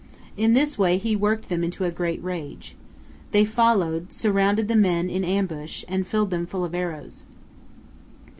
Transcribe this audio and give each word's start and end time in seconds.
In 0.35 0.53
this 0.53 0.79
way 0.79 0.97
he 0.97 1.15
worked 1.15 1.47
them 1.47 1.63
into 1.63 1.83
a 1.83 1.91
great 1.91 2.23
rage. 2.23 2.75
They 3.29 3.45
followed, 3.45 4.11
surrounded 4.11 4.67
the 4.67 4.75
men 4.75 5.11
in 5.11 5.23
ambush, 5.23 5.85
and 5.87 6.07
filled 6.07 6.31
them 6.31 6.47
full 6.47 6.65
of 6.65 6.73
arrows. 6.73 7.23